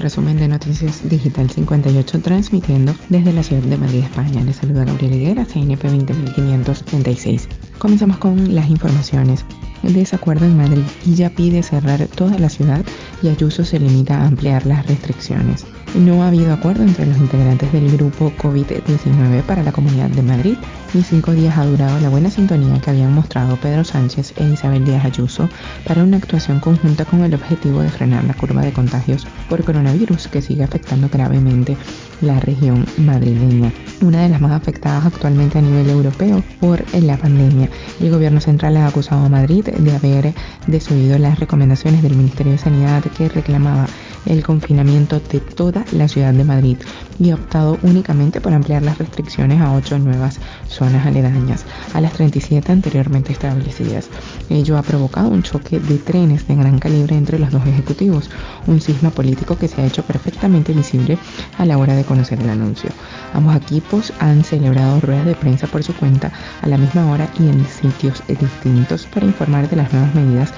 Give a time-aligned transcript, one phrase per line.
[0.00, 4.42] resumen de Noticias Digital 58 transmitiendo desde la ciudad de Madrid, España.
[4.44, 7.48] Les saluda Gabriel Higuera, CNP 20536.
[7.78, 9.44] Comenzamos con las informaciones.
[9.82, 12.84] El desacuerdo en Madrid y ya pide cerrar toda la ciudad
[13.22, 15.66] y Ayuso se limita a ampliar las restricciones.
[15.94, 20.56] No ha habido acuerdo entre los integrantes del grupo COVID-19 para la Comunidad de Madrid
[20.94, 24.86] y cinco días ha durado la buena sintonía que habían mostrado Pedro Sánchez e Isabel
[24.86, 25.50] Díaz Ayuso
[25.86, 30.28] para una actuación conjunta con el objetivo de frenar la curva de contagios por coronavirus
[30.28, 31.76] que sigue afectando gravemente
[32.22, 37.68] la región madrileña, una de las más afectadas actualmente a nivel europeo por la pandemia.
[38.00, 40.32] El gobierno central ha acusado a Madrid de haber
[40.66, 43.86] desoído las recomendaciones del Ministerio de Sanidad que reclamaba
[44.26, 46.76] el confinamiento de toda la ciudad de Madrid
[47.18, 50.38] y ha optado únicamente por ampliar las restricciones a ocho nuevas
[50.68, 54.08] zonas aledañas a las 37 anteriormente establecidas.
[54.50, 58.30] Ello ha provocado un choque de trenes de gran calibre entre los dos ejecutivos,
[58.66, 61.18] un cisma político que se ha hecho perfectamente visible
[61.58, 62.90] a la hora de conocer el anuncio.
[63.34, 67.48] Ambos equipos han celebrado ruedas de prensa por su cuenta a la misma hora y
[67.48, 70.52] en sitios distintos para informar de las nuevas medidas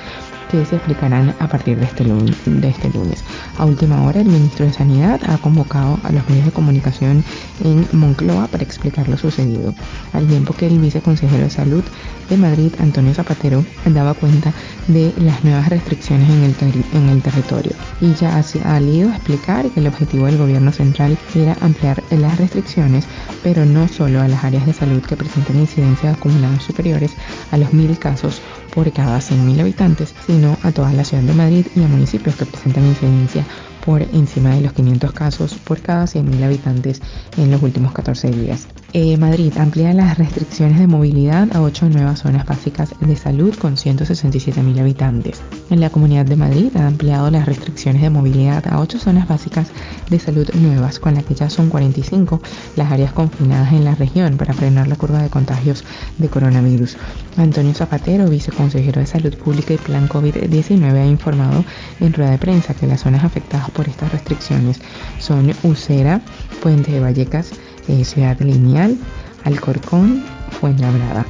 [0.65, 3.25] se explicarán a partir de este, lunes, de este lunes.
[3.59, 7.25] A última hora, el ministro de Sanidad ha convocado a los medios de comunicación
[7.65, 9.75] en Moncloa para explicar lo sucedido,
[10.13, 11.83] al tiempo que el viceconsejero de Salud
[12.29, 14.53] de Madrid, Antonio Zapatero, daba cuenta
[14.89, 16.55] de las nuevas restricciones en el,
[16.93, 21.19] en el territorio y ya ha salido a explicar que el objetivo del gobierno central
[21.35, 23.07] era ampliar las restricciones,
[23.43, 27.13] pero no solo a las áreas de salud que presentan incidencias acumuladas superiores
[27.51, 28.41] a los mil casos
[28.75, 32.47] por cada 100.000 habitantes, sino a toda la ciudad de Madrid y a municipios que
[32.47, 33.45] presentan incidencia
[33.85, 37.03] por encima de los 500 casos por cada 100.000 habitantes
[37.37, 38.67] en los últimos 14 días.
[38.93, 43.77] Eh, Madrid amplía las restricciones de movilidad a 8 nuevas zonas básicas de salud con
[43.77, 45.43] 167.000 habitantes.
[45.71, 49.69] En la Comunidad de Madrid ha ampliado las restricciones de movilidad a 8 zonas básicas
[50.11, 52.41] de salud nuevas, con las que ya son 45
[52.77, 55.83] las áreas confinadas en la región para frenar la curva de contagios
[56.19, 56.97] de coronavirus.
[57.39, 61.65] Antonio Zapatero, viceconsejero de Salud Pública y Plan COVID-19, ha informado
[61.99, 64.81] en rueda de prensa que las zonas afectadas por estas restricciones
[65.19, 66.21] son Usera,
[66.63, 67.53] Puente de Vallecas,
[67.89, 68.99] eh, Ciudad Lineal,
[69.45, 71.25] Alcorcón, Fuenlabrada.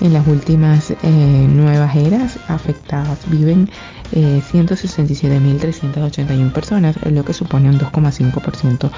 [0.00, 3.70] En las últimas eh, nuevas eras afectadas viven
[4.12, 8.90] eh, 167.381 personas, lo que supone un 2,5%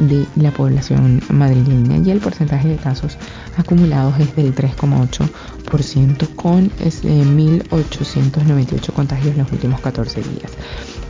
[0.00, 3.16] de la población madrileña y el porcentaje de casos
[3.56, 10.52] acumulados es del 3,8% con 1.898 eh, contagios en los últimos 14 días.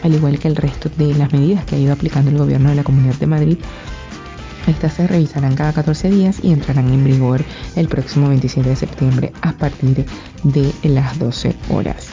[0.03, 2.77] Al igual que el resto de las medidas que ha ido aplicando el gobierno de
[2.77, 3.59] la Comunidad de Madrid,
[4.67, 7.45] estas se revisarán cada 14 días y entrarán en vigor
[7.77, 10.07] el próximo 27 de septiembre a partir
[10.43, 12.09] de las 12 horas.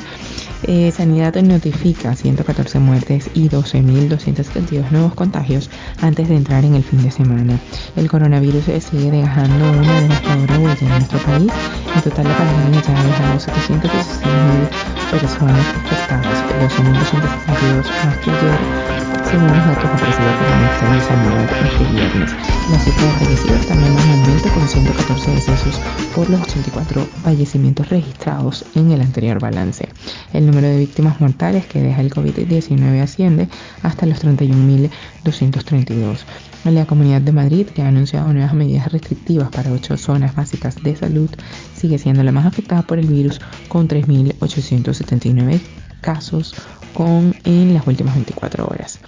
[0.63, 7.01] Eh, Sanidad notifica 114 muertes y 12.272 nuevos contagios antes de entrar en el fin
[7.01, 7.59] de semana.
[7.95, 11.51] El coronavirus sigue dejando una devastadora huella en nuestro país.
[11.95, 16.43] En total la pandemia ya ha dejado 716.000 personas afectadas,
[16.77, 19.00] 12.272 más que ayer
[19.31, 22.35] según los datos ofrecidos por el Ministerio de Sanidad este viernes.
[22.69, 25.79] La cifra de fallecidos también va en aumento con 114 decesos
[26.13, 29.87] por los 84 fallecimientos registrados en el anterior balance.
[30.33, 33.47] El número de víctimas mortales que deja el COVID-19 asciende
[33.83, 36.17] hasta los 31.232.
[36.65, 40.97] La Comunidad de Madrid, que ha anunciado nuevas medidas restrictivas para ocho zonas básicas de
[40.97, 41.29] salud,
[41.73, 43.39] sigue siendo la más afectada por el virus
[43.69, 45.61] con 3.879
[46.01, 46.53] casos
[46.93, 48.99] con en las últimas 24 horas.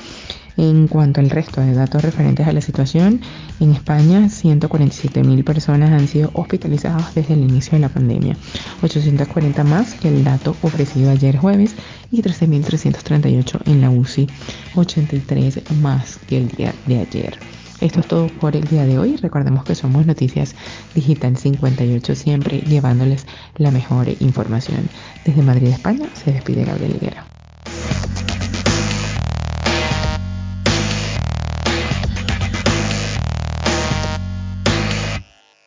[0.56, 3.22] En cuanto al resto de datos referentes a la situación,
[3.60, 8.38] en España 147.000 personas han sido hospitalizadas desde el inicio de la pandemia,
[8.84, 11.74] 840 más que el dato ofrecido ayer jueves
[12.12, 14.28] y 13.338 en la UCI,
[14.76, 17.40] 83 más que el día de ayer.
[17.82, 19.18] Esto es todo por el día de hoy.
[19.18, 20.56] Recordemos que somos Noticias
[20.94, 23.26] Digital 58, siempre llevándoles
[23.58, 24.88] la mejor información.
[25.26, 27.33] Desde Madrid, España, se despide Gabriel Higuera.